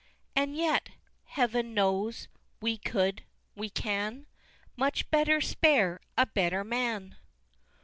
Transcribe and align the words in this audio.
And 0.35 0.55
yet, 0.55 0.89
Heav'n 1.25 1.75
knows! 1.75 2.27
we 2.59 2.75
could 2.75 3.23
we 3.53 3.69
can 3.69 4.25
Much 4.75 5.07
"better 5.11 5.39
spare 5.41 6.01
a 6.17 6.25
better 6.25 6.63
man!" 6.63 7.17